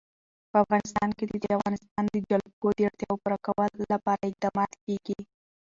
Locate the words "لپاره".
3.93-4.23